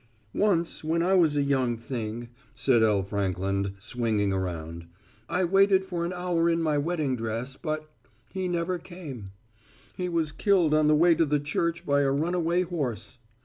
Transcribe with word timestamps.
"Once 0.33 0.83
when 0.83 1.03
I 1.03 1.13
was 1.13 1.37
a 1.37 1.43
young 1.43 1.77
thing," 1.77 2.29
said 2.55 2.81
L. 2.81 3.03
Frankland, 3.03 3.73
swinging 3.77 4.33
around, 4.33 4.87
"I 5.29 5.43
waited 5.43 5.85
for 5.85 6.03
an 6.05 6.11
hour 6.11 6.49
in 6.49 6.59
my 6.63 6.75
wedding 6.79 7.15
dress, 7.15 7.55
but 7.55 7.87
he 8.33 8.47
never 8.47 8.79
came. 8.79 9.25
He 9.95 10.09
was 10.09 10.31
killed 10.31 10.73
on 10.73 10.87
the 10.87 10.95
way 10.95 11.13
to 11.13 11.25
the 11.27 11.39
church 11.39 11.85
by 11.85 12.01
a 12.01 12.09
runaway 12.09 12.63
horse. 12.63 13.19